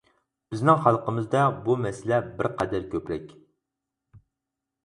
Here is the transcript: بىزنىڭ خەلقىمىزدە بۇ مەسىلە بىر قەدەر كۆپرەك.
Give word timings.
بىزنىڭ 0.53 0.77
خەلقىمىزدە 0.85 1.43
بۇ 1.67 1.75
مەسىلە 1.83 2.19
بىر 2.39 2.49
قەدەر 2.63 2.89
كۆپرەك. 2.95 3.37